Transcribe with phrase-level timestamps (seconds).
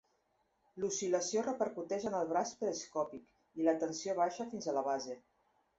[0.83, 5.23] L'oscil·lació repercuteix en el braç periscòpic i la tensió baixa fins a la base.